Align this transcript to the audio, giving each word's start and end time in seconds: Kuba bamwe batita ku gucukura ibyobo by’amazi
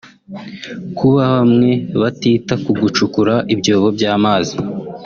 Kuba 0.97 1.21
bamwe 1.33 1.69
batita 2.01 2.53
ku 2.63 2.71
gucukura 2.81 3.35
ibyobo 3.53 3.87
by’amazi 3.95 4.55